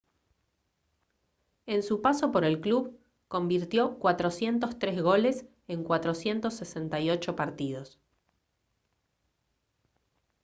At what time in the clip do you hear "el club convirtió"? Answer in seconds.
2.43-3.99